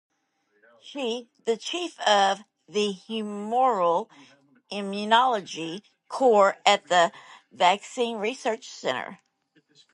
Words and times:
She 0.81 1.29
is 1.45 1.63
chief 1.63 1.99
of 1.99 2.39
the 2.67 2.91
humoral 3.07 4.09
immunology 4.71 5.83
core 6.07 6.57
at 6.65 6.87
the 6.87 7.11
Vaccine 7.51 8.17
Research 8.17 8.67
Center. 8.67 9.19